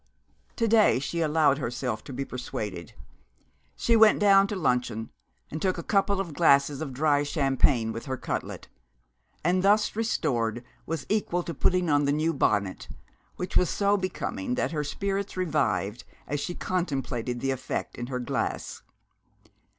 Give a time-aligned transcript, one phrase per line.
[0.55, 2.93] To day she allowed herself to be persuaded.
[3.75, 5.11] She went down to luncheon,
[5.51, 8.67] and took a couple of glasses of dry champagne with her cutlet,
[9.43, 12.87] and, thus restored, was equal to putting on the new bonnet,
[13.35, 18.17] which was so becoming that her spirits revived as she contemplated the effect in her
[18.19, 18.81] glass.